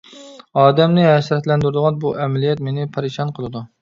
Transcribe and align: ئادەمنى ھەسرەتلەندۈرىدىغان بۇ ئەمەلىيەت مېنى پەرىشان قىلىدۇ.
ئادەمنى 0.61 1.03
ھەسرەتلەندۈرىدىغان 1.07 1.99
بۇ 2.07 2.15
ئەمەلىيەت 2.23 2.65
مېنى 2.69 2.89
پەرىشان 2.97 3.35
قىلىدۇ. 3.39 3.63